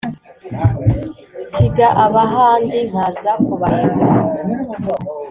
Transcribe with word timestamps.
nsiga 1.47 1.87
abahandi 2.05 2.77
nkaza 2.89 3.31
kubareba 3.45 4.01